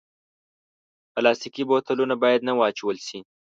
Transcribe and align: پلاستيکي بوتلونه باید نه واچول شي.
پلاستيکي 1.13 1.63
بوتلونه 1.69 2.15
باید 2.23 2.41
نه 2.47 2.53
واچول 2.59 2.97
شي. 3.07 3.17